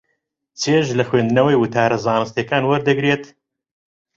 چێژ 0.61 0.87
لە 0.99 1.03
خوێندنەوەی 1.09 1.59
وتارە 1.59 1.97
زانستییەکان 2.05 2.63
وەردەگرێت. 2.65 3.23